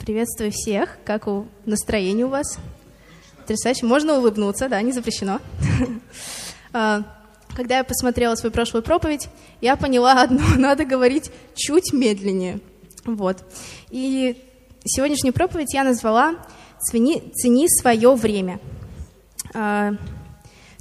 [0.00, 0.96] Приветствую всех.
[1.04, 2.58] Как у настроение у вас?
[3.36, 3.84] Потрясающе.
[3.84, 5.40] Можно улыбнуться, да, не запрещено.
[6.72, 7.02] А,
[7.56, 9.28] когда я посмотрела свою прошлую проповедь,
[9.60, 12.60] я поняла одно, надо говорить чуть медленнее.
[13.04, 13.38] Вот.
[13.90, 14.40] И
[14.84, 16.36] сегодняшнюю проповедь я назвала
[16.78, 18.60] «Цени, цени свое время».
[19.52, 19.94] А,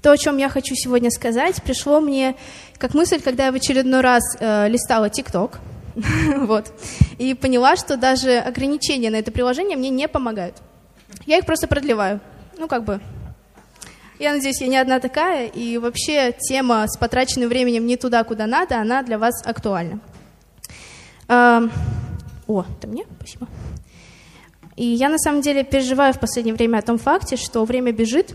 [0.04, 2.36] то, о чем я хочу сегодня сказать, пришло мне
[2.78, 5.60] как мысль, когда я в очередной раз э, листала ТикТок,
[6.38, 6.72] вот,
[7.18, 10.56] и поняла, что даже ограничения на это приложение мне не помогают.
[11.26, 12.20] Я их просто продлеваю.
[12.58, 13.02] Ну, как бы,
[14.20, 18.48] я надеюсь, я не одна такая, и вообще тема с потраченным временем не туда, куда
[18.48, 20.00] надо, она для вас актуальна.
[21.28, 21.64] А,
[22.48, 23.06] о, это мне?
[23.18, 23.48] Спасибо.
[24.76, 28.34] И я на самом деле переживаю в последнее время о том факте, что время бежит,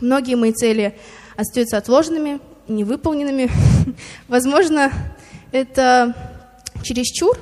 [0.00, 0.98] многие мои цели
[1.36, 3.50] остаются отложенными, невыполненными.
[4.28, 4.92] Возможно,
[5.52, 6.14] это
[6.82, 7.38] чересчур,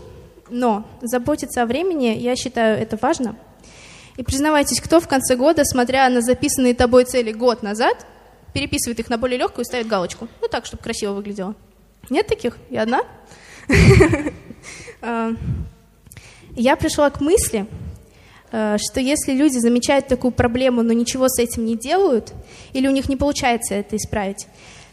[0.50, 3.36] но заботиться о времени, я считаю, это важно.
[4.16, 8.04] И признавайтесь, кто в конце года, смотря на записанные тобой цели год назад,
[8.52, 10.28] переписывает их на более легкую и ставит галочку.
[10.40, 11.54] Ну так, чтобы красиво выглядело.
[12.10, 12.56] Нет таких?
[12.70, 13.02] Я одна?
[15.00, 15.30] А,
[16.56, 17.66] я пришла к мысли,
[18.50, 22.32] э, что если люди замечают такую проблему, но ничего с этим не делают,
[22.72, 24.48] или у них не получается это исправить,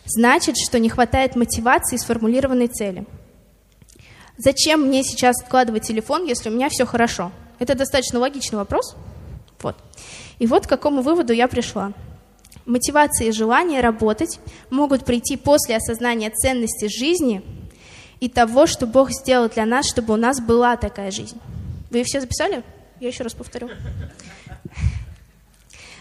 [0.05, 3.05] значит, что не хватает мотивации сформулированной цели.
[4.37, 7.31] Зачем мне сейчас откладывать телефон, если у меня все хорошо?
[7.59, 8.95] Это достаточно логичный вопрос.
[9.61, 9.77] Вот.
[10.39, 11.93] И вот к какому выводу я пришла.
[12.65, 17.43] Мотивация и желание работать могут прийти после осознания ценности жизни
[18.19, 21.39] и того, что Бог сделал для нас, чтобы у нас была такая жизнь.
[21.91, 22.63] Вы все записали?
[22.99, 23.69] Я еще раз повторю.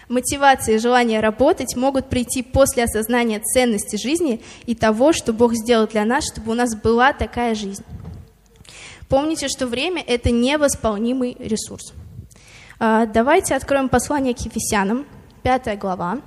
[0.08, 5.86] Мотивация и желание работать могут прийти после осознания ценности жизни и того, что Бог сделал
[5.86, 7.84] для нас, чтобы у нас была такая жизнь.
[9.08, 11.92] Помните, что время– это невосполнимый ресурс.
[12.78, 15.06] А, давайте откроем послание к Ефесянам,
[15.42, 16.20] 5 глава,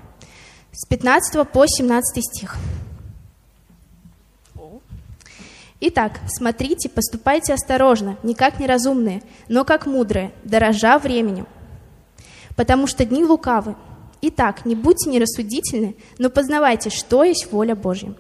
[0.72, 2.56] с 15 по 17 стих.
[5.80, 11.48] Итак, смотрите, поступайте осторожно, не как неразумные, но как мудрые, дорожа временем.
[12.56, 13.76] Потому что дни лукавы.
[14.22, 18.16] Итак, не будьте нерассудительны, но познавайте, что есть воля Божья.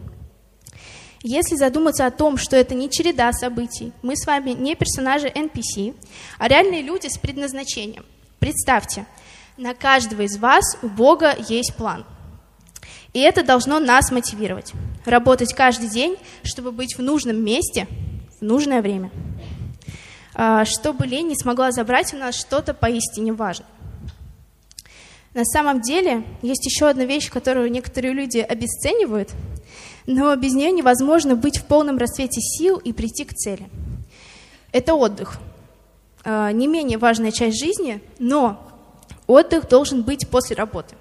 [1.23, 5.95] Если задуматься о том, что это не череда событий, мы с вами не персонажи NPC,
[6.37, 8.05] а реальные люди с предназначением.
[8.39, 9.07] Представьте,
[9.57, 12.05] на каждого из вас у Бога есть план.
[13.13, 14.73] И это должно нас мотивировать.
[15.05, 17.87] Работать каждый день, чтобы быть в нужном месте
[18.39, 19.09] в нужное время.
[20.35, 23.67] А, чтобы лень не смогла забрать у нас что-то поистине важное.
[25.33, 29.31] На самом деле есть еще одна вещь, которую некоторые люди обесценивают–
[30.07, 33.69] но без нее невозможно быть в полном расцвете сил и прийти к цели.
[34.71, 35.37] Это отдых.
[36.23, 38.65] А, не менее важная часть жизни, но
[39.27, 40.95] отдых должен быть после работы.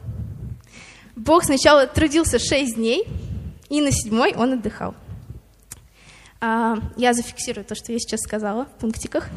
[1.14, 3.06] Бог сначала трудился шесть дней,
[3.68, 4.94] и на седьмой он отдыхал.
[6.40, 9.30] А, я зафиксирую то, что я сейчас сказала в пунктиках.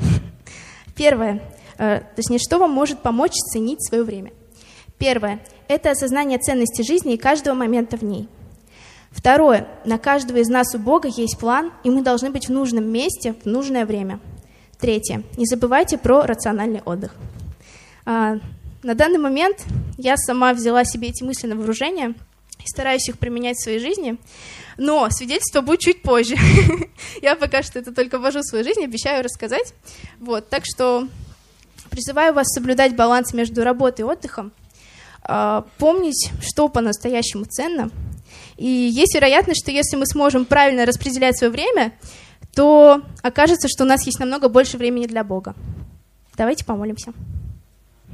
[0.95, 1.41] Первое,
[1.77, 4.33] э, точнее, что вам может помочь ценить свое время?
[4.97, 8.27] Первое– это осознание ценности жизни и каждого момента в ней–
[9.11, 9.67] Второе.
[9.85, 13.33] На каждого из нас у Бога есть план, и мы должны быть в нужном месте
[13.43, 14.19] в нужное время.
[14.79, 15.23] Третье.
[15.35, 17.15] Не забывайте про рациональный отдых.
[18.05, 18.37] А,
[18.83, 19.65] на данный момент
[19.97, 22.13] я сама взяла себе эти мысли на вооружение
[22.59, 24.17] и стараюсь их применять в своей жизни,
[24.77, 26.35] но свидетельство будет чуть позже.
[27.21, 29.73] я пока что это только ввожу в свою жизнь, обещаю рассказать.
[30.19, 31.07] Вот, так что
[31.89, 34.51] призываю вас соблюдать баланс между работой и отдыхом,
[35.23, 37.89] а, помнить, что по-настоящему ценно–
[38.57, 41.93] и есть вероятность, что если мы сможем правильно распределять свое время,
[42.55, 45.55] то окажется, что у нас есть намного больше времени для Бога.
[46.35, 47.13] Давайте помолимся.